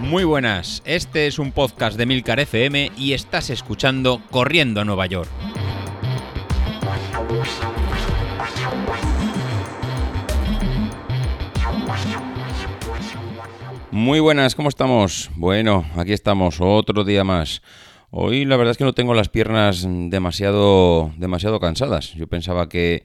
Muy 0.00 0.24
buenas, 0.24 0.82
este 0.86 1.26
es 1.26 1.38
un 1.38 1.52
podcast 1.52 1.98
de 1.98 2.06
Milcar 2.06 2.40
FM 2.40 2.92
y 2.96 3.12
estás 3.12 3.50
escuchando 3.50 4.22
Corriendo 4.30 4.80
a 4.80 4.84
Nueva 4.84 5.06
York. 5.06 5.28
Muy 13.90 14.20
buenas, 14.20 14.54
¿cómo 14.54 14.70
estamos? 14.70 15.30
Bueno, 15.36 15.84
aquí 15.96 16.12
estamos, 16.12 16.56
otro 16.60 17.04
día 17.04 17.24
más. 17.24 17.62
Hoy 18.10 18.46
la 18.46 18.56
verdad 18.56 18.70
es 18.70 18.78
que 18.78 18.84
no 18.84 18.94
tengo 18.94 19.12
las 19.12 19.28
piernas 19.28 19.86
demasiado, 19.86 21.12
demasiado 21.18 21.60
cansadas. 21.60 22.14
Yo 22.14 22.26
pensaba 22.26 22.68
que 22.70 23.04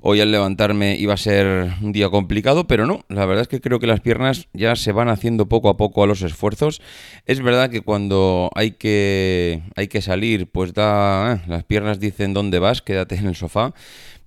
Hoy 0.00 0.20
al 0.20 0.30
levantarme 0.30 0.96
iba 0.96 1.14
a 1.14 1.16
ser 1.16 1.72
un 1.82 1.90
día 1.90 2.08
complicado, 2.08 2.68
pero 2.68 2.86
no, 2.86 3.04
la 3.08 3.26
verdad 3.26 3.42
es 3.42 3.48
que 3.48 3.60
creo 3.60 3.80
que 3.80 3.88
las 3.88 4.00
piernas 4.00 4.46
ya 4.52 4.76
se 4.76 4.92
van 4.92 5.08
haciendo 5.08 5.48
poco 5.48 5.68
a 5.68 5.76
poco 5.76 6.04
a 6.04 6.06
los 6.06 6.22
esfuerzos. 6.22 6.80
Es 7.26 7.42
verdad 7.42 7.68
que 7.68 7.80
cuando 7.80 8.48
hay 8.54 8.72
que, 8.72 9.60
hay 9.74 9.88
que 9.88 10.00
salir, 10.00 10.46
pues 10.46 10.72
da, 10.72 11.34
eh, 11.34 11.40
las 11.48 11.64
piernas 11.64 11.98
dicen 11.98 12.32
dónde 12.32 12.60
vas, 12.60 12.80
quédate 12.80 13.16
en 13.16 13.26
el 13.26 13.34
sofá, 13.34 13.74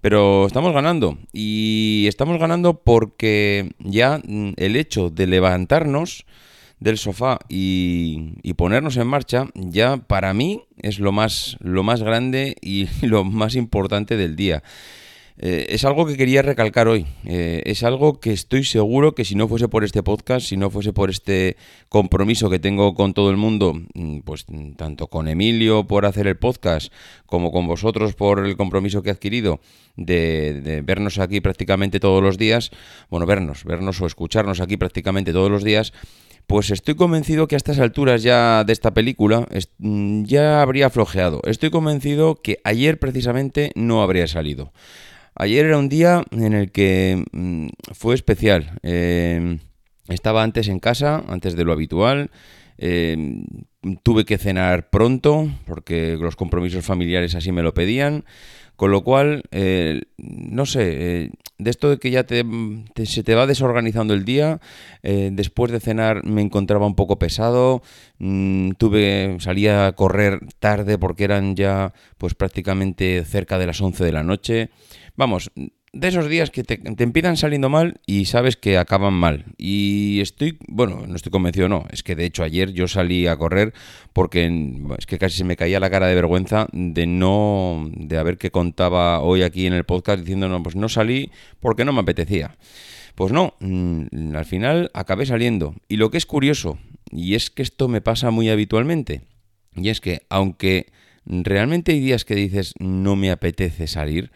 pero 0.02 0.46
estamos 0.46 0.74
ganando 0.74 1.18
y 1.32 2.06
estamos 2.10 2.38
ganando 2.38 2.82
porque 2.82 3.72
ya 3.80 4.20
mm, 4.26 4.56
el 4.58 4.76
hecho 4.76 5.10
de 5.10 5.26
levantarnos 5.26 6.26
del 6.82 6.98
sofá 6.98 7.40
y, 7.48 8.34
y, 8.44 8.56
ponernos 8.56 8.98
en 8.98 9.08
marcha, 9.08 9.48
ya 9.56 9.98
para 9.98 10.34
mí 10.34 10.64
es 10.82 11.00
lo 11.00 11.14
más, 11.14 11.56
lo 11.62 11.84
más 11.84 12.04
grande 12.04 12.58
y 12.62 12.90
lo 13.06 13.24
más 13.24 13.56
importante 13.56 14.18
del 14.18 14.36
día. 14.36 14.64
Eh, 15.38 15.68
es 15.70 15.86
algo 15.86 16.06
que 16.06 16.18
quería 16.18 16.42
recalcar 16.42 16.88
hoy. 16.88 17.06
Eh, 17.26 17.64
es 17.66 17.84
algo 17.84 18.20
que 18.20 18.32
estoy 18.32 18.64
seguro 18.64 19.16
que 19.16 19.26
si 19.26 19.36
no 19.36 19.48
fuese 19.48 19.68
por 19.68 19.84
este 19.84 20.04
podcast, 20.04 20.48
si 20.48 20.58
no 20.58 20.70
fuese 20.70 20.94
por 20.94 21.10
este 21.10 21.58
compromiso 21.90 22.50
que 22.50 22.60
tengo 22.60 22.94
con 22.94 23.14
todo 23.14 23.30
el 23.32 23.38
mundo, 23.38 23.74
mm, 23.94 24.20
pues 24.20 24.46
tanto 24.78 25.08
con 25.08 25.28
Emilio 25.28 25.86
por 25.86 26.06
hacer 26.06 26.28
el 26.28 26.38
podcast, 26.38 26.92
como 27.26 27.52
con 27.52 27.68
vosotros 27.68 28.14
por 28.14 28.46
el 28.46 28.58
compromiso 28.58 29.02
que 29.02 29.10
he 29.10 29.14
adquirido 29.14 29.60
de, 29.96 30.62
de 30.62 30.82
vernos 30.82 31.20
aquí 31.20 31.42
prácticamente 31.42 32.00
todos 32.00 32.22
los 32.22 32.38
días, 32.38 32.72
bueno, 33.10 33.26
vernos, 33.26 33.64
vernos 33.64 34.02
o 34.02 34.06
escucharnos 34.06 34.62
aquí 34.62 34.78
prácticamente 34.78 35.34
todos 35.34 35.50
los 35.50 35.64
días, 35.64 35.94
pues 36.48 36.70
estoy 36.70 36.96
convencido 36.96 37.48
que 37.48 37.56
a 37.56 37.58
estas 37.58 37.80
alturas 37.80 38.24
ya 38.24 38.64
de 38.64 38.74
esta 38.74 38.94
película 38.94 39.48
mm, 39.78 40.24
ya 40.24 40.62
habría 40.62 40.90
flojeado. 40.90 41.42
Estoy 41.46 41.70
convencido 41.70 42.36
que 42.36 42.60
ayer 42.64 43.00
precisamente 43.00 43.72
no 43.76 44.02
habría 44.02 44.28
salido. 44.28 44.74
Ayer 45.36 45.66
era 45.66 45.78
un 45.78 45.90
día 45.90 46.24
en 46.32 46.54
el 46.54 46.72
que 46.72 47.24
mm, 47.32 47.68
fue 47.94 48.16
especial. 48.16 48.80
Em, 48.84 49.60
estaba 50.08 50.44
antes 50.44 50.68
en 50.68 50.80
casa, 50.80 51.24
antes 51.28 51.56
de 51.56 51.64
lo 51.64 51.72
habitual. 51.72 52.32
Em, 52.78 53.46
tuve 54.04 54.26
que 54.26 54.38
cenar 54.38 54.90
pronto 54.90 55.50
porque 55.66 56.18
los 56.20 56.36
compromisos 56.36 56.86
familiares 56.86 57.36
así 57.36 57.52
me 57.52 57.64
lo 57.64 57.74
pedían. 57.74 58.24
Con 58.82 58.90
lo 58.90 59.04
cual, 59.04 59.44
eh, 59.52 60.02
no 60.18 60.66
sé, 60.66 60.88
eh, 60.90 61.30
de 61.60 61.70
esto 61.70 61.88
de 61.92 62.00
que 62.00 62.10
ya 62.10 62.24
te, 62.24 62.44
se 63.06 63.22
te 63.22 63.36
va 63.36 63.46
desorganizando 63.46 64.16
el 64.16 64.26
día, 64.26 64.60
eh, 65.04 65.30
después 65.32 65.72
de 65.72 65.80
cenar 65.80 66.26
me 66.26 66.42
encontraba 66.42 66.88
un 66.88 66.96
poco 66.96 67.20
pesado, 67.20 67.84
mm, 68.18 68.72
tuve, 68.80 69.38
salía 69.40 69.86
a 69.86 69.92
correr 69.92 70.40
tarde 70.58 70.98
porque 70.98 71.26
eran 71.26 71.56
ya 71.56 71.94
pues 72.18 72.34
prácticamente 72.34 73.24
cerca 73.24 73.60
de 73.60 73.68
las 73.68 73.80
11 73.80 74.04
de 74.04 74.12
la 74.14 74.24
noche. 74.24 74.72
Vamos, 75.16 75.52
de 75.94 76.08
esos 76.08 76.30
días 76.30 76.52
que 76.52 76.64
te, 76.64 76.80
empiezan 77.04 77.36
saliendo 77.36 77.70
mal 77.70 78.00
y 78.06 78.26
sabes 78.26 78.56
que 78.56 78.78
acaban 78.78 79.14
mal. 79.14 79.46
Y 79.58 80.20
estoy, 80.22 80.58
bueno, 80.68 81.06
no 81.06 81.16
estoy 81.16 81.32
convencido, 81.32 81.68
no. 81.68 81.86
Es 81.92 82.02
que 82.02 82.16
de 82.16 82.26
hecho 82.26 82.44
ayer 82.44 82.72
yo 82.72 82.88
salí 82.88 83.28
a 83.28 83.36
correr 83.36 83.74
porque 84.14 84.46
es 84.98 85.06
que 85.06 85.18
casi 85.18 85.38
se 85.38 85.44
me 85.44 85.58
caía 85.58 85.80
la 85.80 85.90
cara 85.90 86.08
de 86.08 86.16
vergüenza 86.16 86.68
de 86.72 87.06
no, 87.08 87.90
de 87.94 88.18
haber 88.18 88.38
que 88.38 88.52
contaba 88.52 89.20
hoy 89.20 89.44
aquí 89.44 89.66
en 89.68 89.74
el 89.74 89.84
podcast 89.84 90.20
diciendo, 90.20 90.48
no, 90.48 90.64
pues 90.64 90.76
no 90.76 90.88
salí 90.88 91.32
porque 91.60 91.84
no 91.84 91.92
me 91.92 92.02
apetecía. 92.02 92.56
Pues 93.16 93.34
no, 93.34 93.56
mm, 93.60 94.36
al 94.36 94.46
final 94.46 94.92
acabé 94.94 95.26
saliendo. 95.26 95.76
Y 95.90 95.98
lo 95.98 96.10
que 96.10 96.18
es 96.18 96.26
curioso, 96.26 96.80
y 97.12 97.36
es 97.36 97.50
que 97.50 97.64
esto 97.64 97.90
me 97.90 98.00
pasa 98.00 98.32
muy 98.32 98.50
habitualmente, 98.50 99.22
y 99.76 99.90
es 99.90 100.00
que 100.00 100.22
aunque 100.30 100.92
realmente 101.26 101.92
hay 101.92 102.00
días 102.00 102.24
que 102.24 102.36
dices 102.36 102.74
no 102.80 103.18
me 103.18 103.32
apetece 103.32 103.88
salir, 103.88 104.32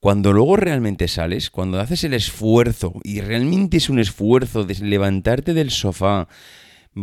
cuando 0.00 0.32
luego 0.32 0.56
realmente 0.56 1.08
sales, 1.08 1.50
cuando 1.50 1.80
haces 1.80 2.04
el 2.04 2.14
esfuerzo, 2.14 2.94
y 3.02 3.20
realmente 3.20 3.78
es 3.78 3.88
un 3.88 3.98
esfuerzo 3.98 4.64
de 4.64 4.74
levantarte 4.74 5.54
del 5.54 5.70
sofá, 5.70 6.28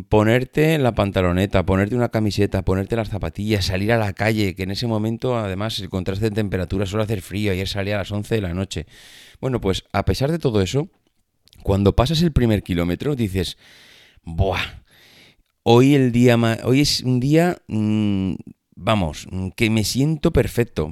ponerte 0.09 0.77
la 0.79 0.95
pantaloneta, 0.95 1.65
ponerte 1.65 1.95
una 1.95 2.09
camiseta, 2.09 2.63
ponerte 2.63 2.95
las 2.95 3.09
zapatillas, 3.09 3.65
salir 3.65 3.91
a 3.91 3.97
la 3.97 4.13
calle, 4.13 4.55
que 4.55 4.63
en 4.63 4.71
ese 4.71 4.87
momento 4.87 5.37
además 5.37 5.79
el 5.79 5.89
contraste 5.89 6.25
de 6.25 6.35
temperatura 6.35 6.85
suele 6.85 7.03
hacer 7.03 7.21
frío, 7.21 7.51
ayer 7.51 7.67
salía 7.67 7.95
a 7.95 7.99
las 7.99 8.11
11 8.11 8.35
de 8.35 8.41
la 8.41 8.53
noche. 8.53 8.87
Bueno, 9.39 9.61
pues 9.61 9.83
a 9.91 10.03
pesar 10.05 10.31
de 10.31 10.39
todo 10.39 10.61
eso, 10.61 10.89
cuando 11.61 11.95
pasas 11.95 12.21
el 12.21 12.31
primer 12.31 12.63
kilómetro 12.63 13.15
dices, 13.15 13.57
¡buah! 14.23 14.83
Hoy 15.63 15.95
el 15.95 16.11
día 16.11 16.37
hoy 16.63 16.81
es 16.81 17.01
un 17.01 17.19
día 17.19 17.57
mm, 17.67 18.33
vamos, 18.75 19.28
que 19.56 19.69
me 19.69 19.84
siento 19.84 20.31
perfecto, 20.31 20.91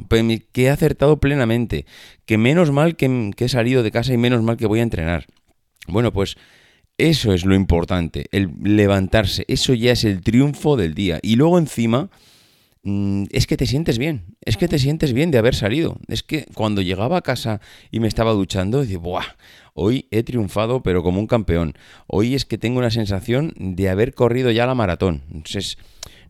que 0.52 0.64
he 0.64 0.70
acertado 0.70 1.20
plenamente, 1.20 1.86
que 2.26 2.38
menos 2.38 2.72
mal 2.72 2.96
que, 2.96 3.32
he 3.38 3.50
salido 3.50 3.84
de 3.84 3.92
casa 3.92 4.14
y 4.14 4.18
menos 4.18 4.44
mal 4.44 4.58
que 4.58 4.68
voy 4.68 4.80
a 4.80 4.84
entrenar. 4.84 5.26
Bueno, 5.88 6.12
pues 6.14 6.38
eso 6.98 7.34
es 7.34 7.46
lo 7.46 7.56
importante, 7.56 8.28
el 8.32 8.52
levantarse, 8.62 9.46
eso 9.48 9.74
ya 9.74 9.92
es 9.92 10.04
el 10.04 10.22
triunfo 10.22 10.78
del 10.78 10.94
día. 10.94 11.20
Y 11.22 11.36
luego 11.36 11.58
encima, 11.58 12.10
mm, 12.84 13.26
es 13.32 13.48
que 13.48 13.58
te 13.58 13.66
sientes 13.66 13.98
bien, 13.98 14.36
es 14.46 14.58
que 14.58 14.68
te 14.68 14.80
sientes 14.80 15.14
bien 15.14 15.32
de 15.32 15.40
haber 15.40 15.56
salido. 15.56 15.98
Es 16.08 16.24
que 16.24 16.46
cuando 16.54 16.82
llegaba 16.82 17.18
a 17.18 17.22
casa 17.22 17.62
y 17.90 18.00
me 18.00 18.08
estaba 18.08 18.32
duchando, 18.32 18.82
decía, 18.82 19.00
¡buah! 19.00 19.26
Hoy 19.74 20.08
he 20.12 20.24
triunfado, 20.24 20.84
pero 20.84 21.02
como 21.02 21.20
un 21.20 21.28
campeón. 21.28 21.74
Hoy 22.06 22.36
es 22.36 22.46
que 22.46 22.58
tengo 22.58 22.80
una 22.80 22.92
sensación 22.92 23.54
de 23.58 23.90
haber 23.90 24.14
corrido 24.14 24.52
ya 24.52 24.66
la 24.66 24.76
maratón. 24.76 25.22
Entonces, 25.32 25.78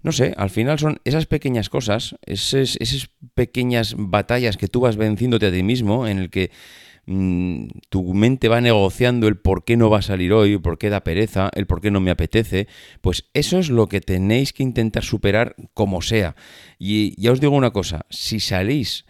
no 0.03 0.11
sé, 0.11 0.33
al 0.37 0.49
final 0.49 0.79
son 0.79 0.99
esas 1.05 1.25
pequeñas 1.25 1.69
cosas, 1.69 2.15
esas, 2.25 2.75
esas 2.77 3.09
pequeñas 3.35 3.95
batallas 3.97 4.57
que 4.57 4.67
tú 4.67 4.81
vas 4.81 4.97
venciéndote 4.97 5.47
a 5.47 5.51
ti 5.51 5.63
mismo, 5.63 6.07
en 6.07 6.17
el 6.17 6.29
que 6.29 6.51
mm, 7.05 7.67
tu 7.89 8.13
mente 8.13 8.47
va 8.47 8.61
negociando 8.61 9.27
el 9.27 9.37
por 9.37 9.63
qué 9.63 9.77
no 9.77 9.89
va 9.89 9.99
a 9.99 10.01
salir 10.01 10.33
hoy, 10.33 10.57
por 10.57 10.79
qué 10.79 10.89
da 10.89 11.03
pereza, 11.03 11.51
el 11.53 11.67
por 11.67 11.81
qué 11.81 11.91
no 11.91 11.99
me 12.01 12.11
apetece, 12.11 12.67
pues 13.01 13.29
eso 13.33 13.59
es 13.59 13.69
lo 13.69 13.87
que 13.87 14.01
tenéis 14.01 14.53
que 14.53 14.63
intentar 14.63 15.03
superar 15.03 15.55
como 15.73 16.01
sea. 16.01 16.35
Y 16.79 17.19
ya 17.21 17.31
os 17.31 17.39
digo 17.39 17.55
una 17.55 17.71
cosa, 17.71 18.07
si 18.09 18.39
salís 18.39 19.05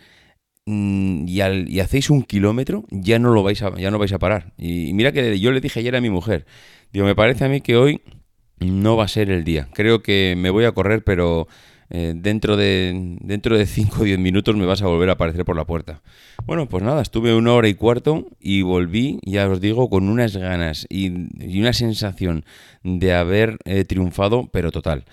mm, 0.66 1.26
y, 1.28 1.42
y, 1.74 1.80
hacéis 1.80 2.10
un 2.10 2.24
kilómetro, 2.24 2.84
ya 2.92 3.18
no 3.18 3.34
lo 3.34 3.44
vais 3.44 3.62
a, 3.62 3.74
ya 3.78 3.92
no 3.92 4.00
vais 4.00 4.12
a 4.12 4.20
parar. 4.20 4.54
Y, 4.58 4.94
mira 4.94 5.14
que 5.14 5.40
yo 5.40 5.52
le 5.54 5.62
dije 5.62 5.80
ayer 5.80 5.96
a 5.96 6.02
mi 6.02 6.10
mujer, 6.10 6.46
digo, 6.92 7.06
me 7.06 7.16
parece 7.16 7.46
a 7.46 7.50
mí 7.50 7.62
que 7.62 7.78
hoy 7.78 8.02
no 8.62 8.96
va 8.96 9.06
a 9.06 9.08
ser 9.08 9.30
el 9.30 9.44
día. 9.44 9.68
Creo 9.74 10.02
que 10.02 10.36
me 10.38 10.50
voy 10.50 10.66
a 10.66 10.72
correr, 10.72 11.04
pero 11.04 11.48
eh, 11.90 12.14
dentro 12.16 12.56
de 12.56 13.18
dentro 13.20 13.58
de 13.58 13.66
5 13.66 14.02
o 14.02 14.04
10 14.06 14.18
minutos 14.18 14.56
me 14.56 14.66
vas 14.66 14.82
a 14.82 14.88
volver 14.88 15.10
a 15.10 15.14
aparecer 15.14 15.44
por 15.44 15.58
la 15.58 15.66
puerta. 15.66 16.02
Bueno, 16.46 16.70
pues 16.70 16.84
nada, 16.84 17.02
estuve 17.02 17.36
una 17.36 17.54
hora 17.54 17.68
y 17.68 17.74
cuarto 17.74 18.28
y 18.40 18.62
volví, 18.62 19.20
ya 19.26 19.50
os 19.50 19.60
digo, 19.60 19.90
con 19.90 20.08
unas 20.08 20.38
ganas 20.38 20.86
y, 20.90 21.10
una 21.60 21.74
sensación 21.74 22.46
de 22.84 23.14
haber 23.14 23.58
eh, 23.66 23.84
triunfado, 23.84 24.50
pero 24.52 24.72
total. 24.72 25.04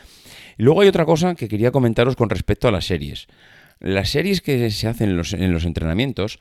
Y 0.57 0.63
luego 0.63 0.83
hay 0.83 0.89
otra 0.89 1.05
cosa 1.05 1.35
que 1.35 1.49
quería 1.49 1.73
comentaros 1.73 2.17
con 2.17 2.31
respecto 2.31 2.69
a 2.69 2.73
las 2.73 2.87
series. 2.87 3.27
Las 3.81 4.11
series 4.11 4.41
que 4.41 4.71
se 4.71 4.89
hacen 4.89 5.11
en 5.11 5.53
los 5.53 5.65
entrenamientos, 5.65 6.39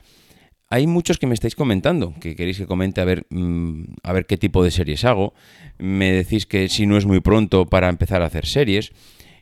hay 0.69 0.87
muchos 0.87 1.17
que 1.17 1.27
me 1.27 1.33
estáis 1.33 1.55
comentando, 1.55 2.13
que 2.19 2.35
queréis 2.35 2.57
que 2.57 2.67
comente 2.67 2.99
a 2.99 3.05
ver, 3.05 3.25
mm, 3.29 3.83
a 4.03 4.13
ver 4.13 4.25
qué 4.25 4.37
tipo 4.37 4.63
de 4.63 4.71
series 4.71 5.05
hago. 5.05 5.33
Me 5.77 6.11
decís 6.11 6.45
que 6.45 6.67
si 6.67 6.85
no 6.85 6.97
es 6.97 7.05
muy 7.05 7.21
pronto 7.21 7.65
para 7.65 7.89
empezar 7.89 8.21
a 8.21 8.25
hacer 8.25 8.45
series. 8.45 8.91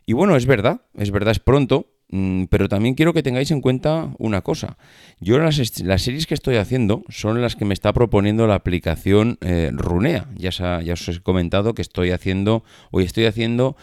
Y 0.06 0.12
bueno, 0.12 0.36
es 0.36 0.46
verdad, 0.46 0.82
es 0.94 1.10
verdad, 1.10 1.32
es 1.32 1.40
pronto, 1.40 1.88
mm, 2.10 2.44
pero 2.44 2.68
también 2.68 2.94
quiero 2.94 3.12
que 3.12 3.24
tengáis 3.24 3.50
en 3.50 3.60
cuenta 3.60 4.14
una 4.18 4.42
cosa. 4.42 4.78
Yo 5.18 5.38
las, 5.38 5.80
las, 5.80 6.02
series 6.02 6.26
que 6.28 6.34
estoy 6.34 6.56
haciendo 6.56 7.02
son 7.08 7.42
las 7.42 7.56
que 7.56 7.64
me 7.64 7.74
está 7.74 7.92
proponiendo 7.92 8.46
la 8.46 8.54
aplicación 8.54 9.38
eh, 9.40 9.70
Runea. 9.72 10.28
Ya, 10.36 10.50
ya 10.80 10.92
os 10.92 11.08
he 11.08 11.20
comentado 11.20 11.74
que 11.74 11.82
estoy 11.82 12.12
haciendo, 12.12 12.62
hoy 12.92 13.02
estoy 13.02 13.24
haciendo 13.24 13.76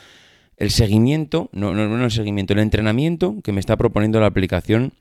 el 0.56 0.72
seguimiento, 0.72 1.50
no, 1.52 1.74
no, 1.74 1.90
no 1.90 2.06
el 2.06 2.12
seguimiento, 2.12 2.54
el 2.54 2.60
entrenamiento 2.60 3.36
que 3.44 3.52
me 3.52 3.60
está 3.60 3.76
proponiendo 3.76 4.22
la 4.22 4.28
aplicación 4.28 4.94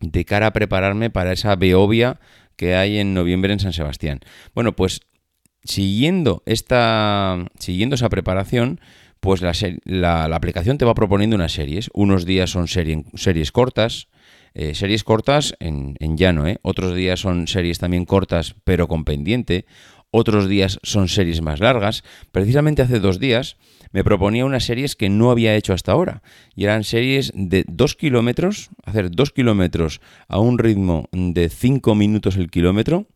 de 0.00 0.24
cara 0.24 0.48
a 0.48 0.52
prepararme 0.52 1.10
para 1.10 1.32
esa 1.32 1.56
Beovia 1.56 2.20
que 2.56 2.74
hay 2.74 2.98
en 2.98 3.14
noviembre 3.14 3.52
en 3.52 3.60
San 3.60 3.72
Sebastián. 3.72 4.20
Bueno, 4.54 4.74
pues 4.74 5.00
siguiendo 5.64 6.42
esta 6.46 7.44
siguiendo 7.58 7.94
esa 7.94 8.08
preparación, 8.08 8.80
pues 9.20 9.40
la, 9.42 10.24
aplicación 10.24 10.78
te 10.78 10.84
va 10.84 10.94
proponiendo 10.94 11.36
unas 11.36 11.52
series. 11.52 11.90
Unos 11.94 12.24
días 12.24 12.50
son 12.50 12.68
series 12.68 13.52
cortas, 13.52 14.08
eh, 14.54 14.74
series 14.74 15.04
cortas 15.04 15.54
en, 15.60 15.96
llano, 16.16 16.46
¿eh? 16.46 16.58
otros 16.62 16.94
días 16.94 17.20
son 17.20 17.48
series 17.48 17.78
también 17.78 18.04
cortas 18.04 18.54
pero 18.64 18.88
con 18.88 19.04
pendiente, 19.04 19.66
otros 20.10 20.48
días 20.48 20.78
son 20.82 21.08
series 21.08 21.42
más 21.42 21.60
largas. 21.60 22.02
Precisamente 22.32 22.82
hace 22.82 23.00
dos 23.00 23.18
días 23.18 23.56
me 23.92 24.04
proponía 24.04 24.44
unas 24.44 24.64
series 24.64 24.96
que 24.96 25.08
no 25.08 25.30
había 25.30 25.54
hecho 25.54 25.72
hasta 25.72 25.92
ahora. 25.92 26.22
Y 26.54 26.64
eran 26.64 26.84
series 26.84 27.32
de 27.34 27.64
2 27.68 27.94
kilómetros, 27.94 28.70
hacer 28.84 29.10
2 29.10 29.32
kilómetros 29.32 30.00
a 30.28 30.38
un 30.38 30.58
ritmo 30.58 31.08
de 31.12 31.48
5 31.48 31.94
minutos 31.94 32.36
el 32.36 32.50
kilómetro. 32.50 33.06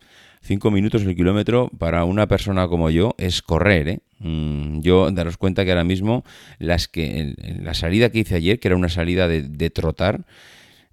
5 0.42 0.70
minutos 0.72 1.02
el 1.02 1.14
kilómetro 1.14 1.70
para 1.78 2.04
una 2.04 2.26
persona 2.26 2.66
como 2.66 2.90
yo 2.90 3.14
es 3.16 3.42
correr, 3.42 3.88
¿eh? 3.88 4.00
mm, 4.18 4.80
Yo 4.80 5.10
daros 5.12 5.36
cuenta 5.36 5.64
que 5.64 5.70
ahora 5.70 5.84
mismo 5.84 6.24
las 6.58 6.88
que 6.88 7.34
la 7.60 7.74
salida 7.74 8.10
que 8.10 8.20
hice 8.20 8.34
ayer, 8.34 8.58
que 8.58 8.68
era 8.68 8.76
una 8.76 8.88
salida 8.88 9.28
de, 9.28 9.70
trotar, 9.70 10.24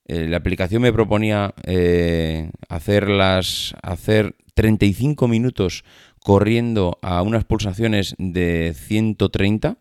eh, 0.09 0.27
la 0.27 0.37
aplicación 0.37 0.81
me 0.81 0.91
proponía 0.91 1.53
eh, 1.65 2.49
hacerlas, 2.67 3.75
hacer 3.83 4.35
35 4.55 5.27
minutos 5.27 5.83
corriendo 6.23 6.97
a 7.03 7.21
unas 7.21 7.45
pulsaciones 7.45 8.15
de 8.17 8.73
130. 8.75 9.77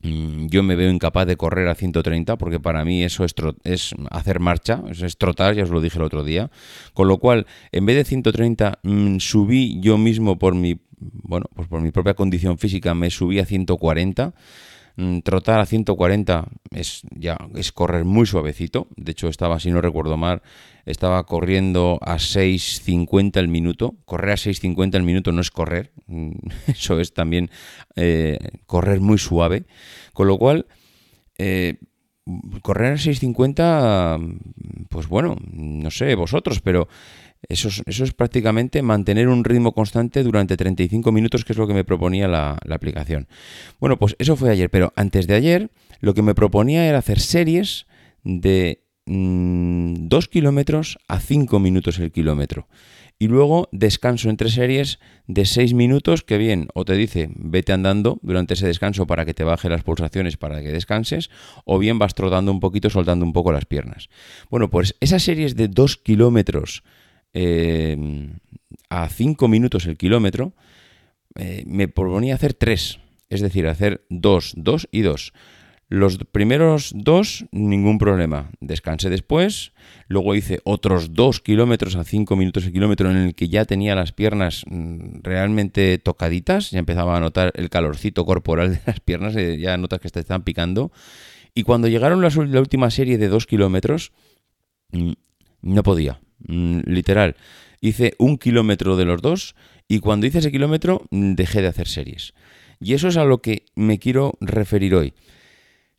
Mm, 0.00 0.46
yo 0.48 0.64
me 0.64 0.74
veo 0.74 0.90
incapaz 0.90 1.28
de 1.28 1.36
correr 1.36 1.68
a 1.68 1.76
130 1.76 2.36
porque 2.38 2.58
para 2.58 2.84
mí 2.84 3.04
eso 3.04 3.24
es, 3.24 3.36
es 3.62 3.94
hacer 4.10 4.40
marcha, 4.40 4.82
es, 4.90 5.16
trotar, 5.16 5.54
ya 5.54 5.62
os 5.62 5.70
lo 5.70 5.80
dije 5.80 5.98
el 5.98 6.04
otro 6.04 6.24
día. 6.24 6.50
Con 6.92 7.06
lo 7.06 7.18
cual, 7.18 7.46
en 7.70 7.86
vez 7.86 7.94
de 7.94 8.04
130, 8.04 8.80
mm, 8.82 9.18
subí 9.18 9.80
yo 9.80 9.96
mismo 9.96 10.40
por 10.40 10.56
mi, 10.56 10.80
bueno, 10.98 11.46
pues 11.54 11.68
por 11.68 11.80
mi 11.80 11.92
propia 11.92 12.14
condición 12.14 12.58
física, 12.58 12.94
me 12.94 13.10
subí 13.10 13.38
a 13.38 13.46
140. 13.46 14.34
Mm, 14.96 15.20
trotar 15.20 15.60
a 15.60 15.66
140 15.66 16.46
es 16.70 17.02
ya 17.10 17.36
es 17.54 17.72
correr 17.72 18.04
muy 18.04 18.26
suavecito. 18.26 18.88
De 18.96 19.12
hecho, 19.12 19.28
estaba, 19.28 19.60
si 19.60 19.70
no 19.70 19.80
recuerdo 19.80 20.16
mal, 20.16 20.42
estaba 20.84 21.24
corriendo 21.24 21.98
a 22.02 22.16
6.50 22.16 23.38
el 23.38 23.48
minuto. 23.48 23.94
Correr 24.04 24.32
a 24.32 24.36
6.50 24.36 24.96
el 24.96 25.02
minuto 25.02 25.32
no 25.32 25.40
es 25.40 25.50
correr. 25.50 25.92
Mm, 26.06 26.32
eso 26.66 27.00
es 27.00 27.14
también 27.14 27.50
eh, 27.96 28.38
correr 28.66 29.00
muy 29.00 29.18
suave. 29.18 29.64
Con 30.12 30.26
lo 30.28 30.38
cual, 30.38 30.66
eh, 31.38 31.76
correr 32.62 32.92
a 32.92 32.96
6.50, 32.96 34.38
pues 34.88 35.08
bueno, 35.08 35.36
no 35.52 35.90
sé 35.90 36.14
vosotros, 36.14 36.60
pero 36.60 36.88
eso 37.48 37.68
es, 37.86 38.12
prácticamente 38.12 38.82
mantener 38.82 39.28
un 39.28 39.44
ritmo 39.44 39.72
constante 39.72 40.22
durante 40.22 40.56
35 40.56 41.10
minutos, 41.12 41.44
que 41.44 41.52
es 41.52 41.58
lo 41.58 41.66
que 41.66 41.74
me 41.74 41.84
proponía 41.84 42.28
la, 42.28 42.58
aplicación. 42.70 43.28
Bueno, 43.80 43.98
pues 43.98 44.16
eso 44.18 44.36
fue 44.36 44.50
ayer, 44.50 44.70
pero 44.70 44.92
antes 44.96 45.26
de 45.26 45.34
ayer 45.34 45.70
lo 46.00 46.14
que 46.14 46.22
me 46.22 46.34
proponía 46.34 46.86
era 46.86 46.98
hacer 46.98 47.20
series 47.20 47.86
de 48.24 48.84
2 49.06 49.16
mm, 49.16 50.30
kilómetros 50.30 50.98
a 51.08 51.20
5 51.20 51.58
minutos 51.58 51.98
el 51.98 52.12
kilómetro. 52.12 52.68
Y 53.18 53.28
luego 53.28 53.68
descanso 53.70 54.30
entre 54.30 54.50
series 54.50 54.98
de 55.28 55.44
6 55.44 55.74
minutos, 55.74 56.22
que 56.22 56.38
bien, 56.38 56.66
o 56.74 56.84
te 56.84 56.94
dice 56.94 57.28
vete 57.36 57.72
andando 57.72 58.18
durante 58.22 58.54
ese 58.54 58.66
descanso 58.66 59.06
para 59.06 59.24
que 59.24 59.34
te 59.34 59.44
baje 59.44 59.68
las 59.68 59.84
pulsaciones 59.84 60.36
para 60.36 60.60
que 60.60 60.72
descanses, 60.72 61.30
o 61.64 61.78
bien 61.78 62.00
vas 62.00 62.14
trotando 62.14 62.50
un 62.50 62.58
poquito, 62.58 62.90
soltando 62.90 63.24
un 63.24 63.32
poco 63.32 63.52
las 63.52 63.64
piernas. 63.64 64.08
Bueno, 64.50 64.70
pues 64.70 64.96
esas 65.00 65.22
series 65.22 65.54
de 65.54 65.68
2 65.68 65.98
kilómetros 65.98 66.82
eh, 67.34 67.96
a 68.88 69.08
5 69.08 69.48
minutos 69.48 69.86
el 69.86 69.96
kilómetro, 69.96 70.54
eh, 71.36 71.64
me 71.66 71.88
proponía 71.88 72.34
hacer 72.34 72.54
3, 72.54 72.98
es 73.30 73.40
decir, 73.40 73.66
hacer 73.66 74.04
2, 74.10 74.54
2 74.56 74.88
y 74.90 75.00
2. 75.00 75.32
Los 75.92 76.16
primeros 76.16 76.92
dos, 76.94 77.44
ningún 77.52 77.98
problema. 77.98 78.50
Descansé 78.60 79.10
después. 79.10 79.74
Luego 80.08 80.34
hice 80.34 80.60
otros 80.64 81.12
2 81.12 81.40
kilómetros 81.40 81.96
a 81.96 82.04
5 82.04 82.34
minutos 82.34 82.64
el 82.64 82.72
kilómetro 82.72 83.10
en 83.10 83.18
el 83.18 83.34
que 83.34 83.50
ya 83.50 83.66
tenía 83.66 83.94
las 83.94 84.10
piernas 84.12 84.64
mm, 84.70 85.18
realmente 85.22 85.98
tocaditas. 85.98 86.70
Ya 86.70 86.78
empezaba 86.78 87.14
a 87.14 87.20
notar 87.20 87.52
el 87.56 87.68
calorcito 87.68 88.24
corporal 88.24 88.72
de 88.72 88.80
las 88.86 89.00
piernas. 89.00 89.36
Eh, 89.36 89.58
ya 89.58 89.76
notas 89.76 90.00
que 90.00 90.08
te 90.08 90.20
están 90.20 90.44
picando. 90.44 90.92
Y 91.54 91.64
cuando 91.64 91.88
llegaron 91.88 92.22
la 92.22 92.60
última 92.60 92.90
serie 92.90 93.18
de 93.18 93.28
2 93.28 93.44
kilómetros, 93.44 94.12
mm, 94.92 95.12
no 95.60 95.82
podía. 95.82 96.22
Mm, 96.46 96.80
literal. 96.86 97.36
Hice 97.80 98.14
un 98.18 98.38
kilómetro 98.38 98.96
de 98.96 99.04
los 99.04 99.22
dos 99.22 99.54
y 99.88 100.00
cuando 100.00 100.26
hice 100.26 100.38
ese 100.38 100.52
kilómetro 100.52 101.02
mm, 101.10 101.34
dejé 101.34 101.62
de 101.62 101.68
hacer 101.68 101.88
series. 101.88 102.34
Y 102.80 102.94
eso 102.94 103.08
es 103.08 103.16
a 103.16 103.24
lo 103.24 103.42
que 103.42 103.64
me 103.74 103.98
quiero 103.98 104.34
referir 104.40 104.94
hoy. 104.94 105.14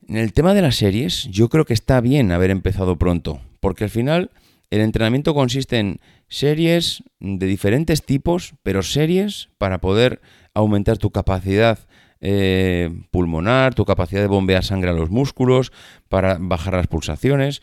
En 0.08 0.18
el 0.18 0.34
tema 0.34 0.54
de 0.54 0.62
las 0.62 0.76
series, 0.76 1.24
yo 1.32 1.50
creo 1.50 1.66
que 1.66 1.74
está 1.74 2.02
bien 2.02 2.32
haber 2.32 2.52
empezado 2.52 2.98
pronto, 2.98 3.40
porque 3.62 3.86
al 3.86 3.90
final 3.90 4.32
el 4.70 4.82
entrenamiento 4.82 5.34
consiste 5.34 5.80
en 5.80 6.00
series 6.28 7.04
de 7.20 7.46
diferentes 7.46 8.04
tipos, 8.04 8.54
pero 8.64 8.84
series 8.84 9.50
para 9.58 9.80
poder 9.80 10.22
aumentar 10.54 10.98
tu 10.98 11.12
capacidad 11.12 11.80
eh, 12.26 12.90
pulmonar, 13.12 13.76
tu 13.76 13.86
capacidad 13.86 14.22
de 14.22 14.28
bombear 14.28 14.64
sangre 14.64 14.90
a 14.90 14.94
los 14.94 15.10
músculos, 15.10 15.72
para 16.10 16.38
bajar 16.40 16.74
las 16.74 16.88
pulsaciones 16.88 17.62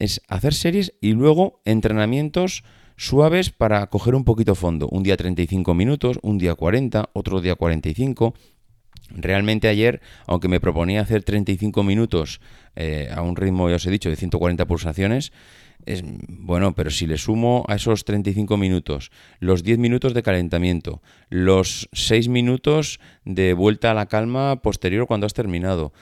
es 0.00 0.22
hacer 0.26 0.54
series 0.54 0.94
y 1.00 1.12
luego 1.12 1.60
entrenamientos 1.64 2.64
suaves 2.96 3.50
para 3.50 3.86
coger 3.86 4.16
un 4.16 4.24
poquito 4.24 4.56
fondo. 4.56 4.88
Un 4.88 5.04
día 5.04 5.16
35 5.16 5.72
minutos, 5.74 6.18
un 6.22 6.38
día 6.38 6.54
40, 6.54 7.10
otro 7.12 7.40
día 7.40 7.54
45. 7.54 8.34
Realmente 9.10 9.68
ayer, 9.68 10.00
aunque 10.26 10.48
me 10.48 10.60
proponía 10.60 11.00
hacer 11.00 11.22
35 11.22 11.82
minutos 11.82 12.40
eh, 12.76 13.08
a 13.14 13.22
un 13.22 13.36
ritmo, 13.36 13.68
ya 13.68 13.76
os 13.76 13.86
he 13.86 13.90
dicho, 13.90 14.10
de 14.10 14.16
140 14.16 14.66
pulsaciones, 14.66 15.32
es 15.86 16.02
bueno, 16.28 16.74
pero 16.74 16.90
si 16.90 17.06
le 17.06 17.16
sumo 17.16 17.64
a 17.68 17.76
esos 17.76 18.04
35 18.04 18.56
minutos 18.56 19.10
los 19.38 19.62
10 19.62 19.78
minutos 19.78 20.14
de 20.14 20.22
calentamiento, 20.22 21.02
los 21.28 21.88
6 21.92 22.28
minutos 22.28 23.00
de 23.24 23.54
vuelta 23.54 23.90
a 23.90 23.94
la 23.94 24.06
calma 24.06 24.60
posterior 24.62 25.06
cuando 25.06 25.26
has 25.26 25.34
terminado, 25.34 25.92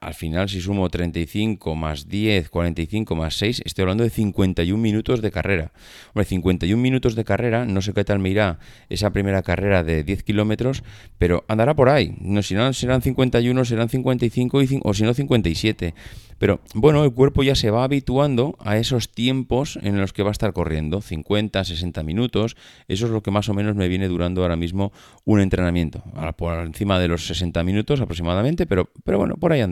al 0.00 0.14
final, 0.14 0.48
si 0.48 0.60
sumo 0.60 0.88
35 0.88 1.74
más 1.74 2.08
10, 2.08 2.48
45 2.50 3.14
más 3.14 3.34
6, 3.36 3.62
estoy 3.64 3.82
hablando 3.82 4.04
de 4.04 4.10
51 4.10 4.80
minutos 4.80 5.22
de 5.22 5.30
carrera. 5.30 5.72
Hombre, 6.08 6.24
51 6.24 6.80
minutos 6.80 7.14
de 7.14 7.24
carrera, 7.24 7.64
no 7.64 7.82
sé 7.82 7.92
qué 7.92 8.04
tal 8.04 8.18
me 8.18 8.30
irá 8.30 8.58
esa 8.88 9.10
primera 9.10 9.42
carrera 9.42 9.84
de 9.84 10.04
10 10.04 10.22
kilómetros, 10.22 10.82
pero 11.18 11.44
andará 11.48 11.74
por 11.74 11.88
ahí. 11.88 12.16
No, 12.20 12.42
si 12.42 12.54
no 12.54 12.72
serán 12.72 13.02
51, 13.02 13.64
serán 13.64 13.88
55 13.88 14.62
y, 14.62 14.80
o 14.82 14.94
si 14.94 15.02
no 15.04 15.14
57. 15.14 15.94
Pero 16.38 16.60
bueno, 16.74 17.02
el 17.04 17.12
cuerpo 17.12 17.42
ya 17.42 17.54
se 17.54 17.70
va 17.70 17.84
habituando 17.84 18.56
a 18.60 18.76
esos 18.76 19.10
tiempos 19.10 19.78
en 19.82 19.98
los 19.98 20.12
que 20.12 20.22
va 20.22 20.28
a 20.28 20.32
estar 20.32 20.52
corriendo, 20.52 21.00
50, 21.00 21.64
60 21.64 22.02
minutos. 22.02 22.56
Eso 22.88 23.06
es 23.06 23.12
lo 23.12 23.22
que 23.22 23.30
más 23.30 23.48
o 23.48 23.54
menos 23.54 23.74
me 23.74 23.88
viene 23.88 24.06
durando 24.08 24.42
ahora 24.42 24.56
mismo 24.56 24.92
un 25.24 25.40
entrenamiento. 25.40 26.02
Por 26.36 26.58
encima 26.58 26.98
de 26.98 27.08
los 27.08 27.26
60 27.26 27.62
minutos 27.62 28.00
aproximadamente, 28.00 28.66
pero, 28.66 28.90
pero 29.04 29.18
bueno, 29.18 29.36
por 29.36 29.52
ahí 29.52 29.62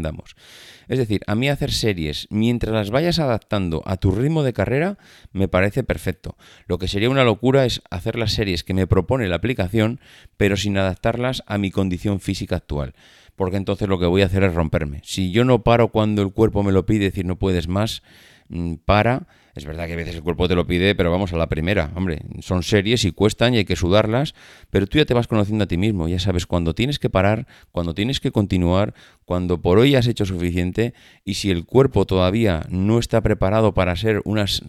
Es 0.88 0.98
decir, 0.98 1.22
a 1.26 1.34
mí 1.34 1.48
hacer 1.48 1.72
series 1.72 2.26
mientras 2.30 2.74
las 2.74 2.90
vayas 2.90 3.18
adaptando 3.18 3.82
a 3.86 3.96
tu 3.96 4.10
ritmo 4.10 4.42
de 4.42 4.52
carrera 4.52 4.98
me 5.32 5.48
parece 5.48 5.82
perfecto. 5.82 6.36
Lo 6.66 6.78
que 6.78 6.88
sería 6.88 7.10
una 7.10 7.24
locura 7.24 7.64
es 7.64 7.82
hacer 7.90 8.16
las 8.16 8.32
series 8.32 8.64
que 8.64 8.74
me 8.74 8.86
propone 8.86 9.28
la 9.28 9.36
aplicación, 9.36 10.00
pero 10.36 10.56
sin 10.56 10.76
adaptarlas 10.76 11.42
a 11.46 11.58
mi 11.58 11.70
condición 11.70 12.20
física 12.20 12.56
actual 12.56 12.94
porque 13.36 13.56
entonces 13.56 13.88
lo 13.88 13.98
que 13.98 14.06
voy 14.06 14.22
a 14.22 14.26
hacer 14.26 14.44
es 14.44 14.54
romperme. 14.54 15.00
Si 15.02 15.32
yo 15.32 15.44
no 15.44 15.64
paro 15.64 15.88
cuando 15.88 16.22
el 16.22 16.32
cuerpo 16.32 16.62
me 16.62 16.70
lo 16.70 16.86
pide, 16.86 17.06
decir 17.06 17.26
no 17.26 17.36
puedes 17.36 17.66
más, 17.66 18.04
mm, 18.48 18.74
para 18.84 19.26
es 19.54 19.64
verdad 19.64 19.86
que 19.86 19.92
a 19.92 19.96
veces 19.96 20.16
el 20.16 20.22
cuerpo 20.22 20.48
te 20.48 20.56
lo 20.56 20.66
pide, 20.66 20.96
pero 20.96 21.12
vamos 21.12 21.32
a 21.32 21.36
la 21.36 21.48
primera. 21.48 21.92
Hombre, 21.94 22.22
son 22.40 22.64
series 22.64 23.04
y 23.04 23.12
cuestan 23.12 23.54
y 23.54 23.58
hay 23.58 23.64
que 23.64 23.76
sudarlas, 23.76 24.34
pero 24.70 24.88
tú 24.88 24.98
ya 24.98 25.04
te 25.04 25.14
vas 25.14 25.28
conociendo 25.28 25.64
a 25.64 25.68
ti 25.68 25.76
mismo, 25.76 26.08
ya 26.08 26.18
sabes 26.18 26.46
cuándo 26.46 26.74
tienes 26.74 26.98
que 26.98 27.08
parar, 27.08 27.46
cuándo 27.70 27.94
tienes 27.94 28.18
que 28.18 28.32
continuar, 28.32 28.94
cuando 29.24 29.60
por 29.60 29.78
hoy 29.78 29.94
has 29.94 30.06
hecho 30.06 30.26
suficiente 30.26 30.94
y 31.24 31.34
si 31.34 31.50
el 31.50 31.64
cuerpo 31.64 32.06
todavía 32.06 32.66
no 32.68 32.98
está 32.98 33.20
preparado 33.20 33.74
para, 33.74 33.92
hacer 33.92 34.22
unas, 34.24 34.62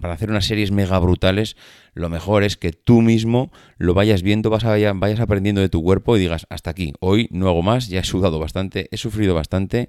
para 0.00 0.14
hacer 0.14 0.30
unas 0.30 0.44
series 0.44 0.70
mega 0.70 0.98
brutales, 0.98 1.56
lo 1.94 2.08
mejor 2.08 2.44
es 2.44 2.56
que 2.56 2.72
tú 2.72 3.02
mismo 3.02 3.50
lo 3.78 3.94
vayas 3.94 4.22
viendo, 4.22 4.50
vas 4.50 4.64
a, 4.64 4.92
vayas 4.94 5.20
aprendiendo 5.20 5.60
de 5.60 5.68
tu 5.68 5.82
cuerpo 5.82 6.16
y 6.16 6.20
digas, 6.20 6.46
hasta 6.50 6.70
aquí, 6.70 6.92
hoy 7.00 7.28
no 7.30 7.48
hago 7.48 7.62
más, 7.62 7.88
ya 7.88 8.00
he 8.00 8.04
sudado 8.04 8.38
bastante, 8.38 8.88
he 8.90 8.96
sufrido 8.96 9.34
bastante 9.34 9.88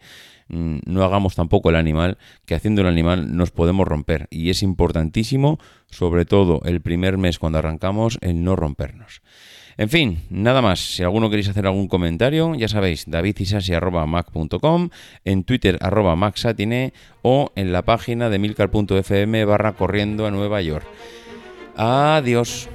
Mm, 0.51 0.79
no 0.85 1.03
hagamos 1.05 1.35
tampoco 1.35 1.69
el 1.69 1.77
animal, 1.77 2.17
que 2.45 2.55
haciendo 2.55 2.81
el 2.81 2.87
animal 2.87 3.37
nos 3.37 3.51
podemos 3.51 3.87
romper. 3.87 4.27
Y 4.29 4.49
es 4.49 4.63
importantísimo, 4.63 5.59
sobre 5.89 6.25
todo 6.25 6.61
el 6.65 6.81
primer 6.81 7.17
mes 7.17 7.39
cuando 7.39 7.59
arrancamos, 7.59 8.17
el 8.21 8.43
no 8.43 8.57
rompernos. 8.57 9.21
En 9.77 9.89
fin, 9.89 10.19
nada 10.29 10.61
más. 10.61 10.79
Si 10.79 11.03
alguno 11.03 11.29
queréis 11.29 11.49
hacer 11.49 11.65
algún 11.65 11.87
comentario, 11.87 12.53
ya 12.55 12.67
sabéis, 12.67 13.05
davidisasi.mac.com, 13.07 14.89
en 15.25 15.43
Twitter 15.43 15.77
arroba 15.81 16.15
maxatine 16.15 16.93
o 17.21 17.51
en 17.55 17.71
la 17.71 17.83
página 17.83 18.29
de 18.29 18.39
milcar.fm 18.39 19.45
barra 19.45 19.73
corriendo 19.73 20.25
a 20.25 20.31
Nueva 20.31 20.61
York. 20.61 20.85
Adiós. 21.75 22.69